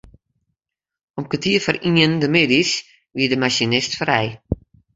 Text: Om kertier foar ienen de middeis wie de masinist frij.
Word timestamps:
Om 1.19 1.25
kertier 1.31 1.61
foar 1.65 1.77
ienen 1.87 2.13
de 2.21 2.29
middeis 2.35 2.71
wie 3.15 3.29
de 3.31 3.37
masinist 3.41 3.93
frij. 3.99 4.27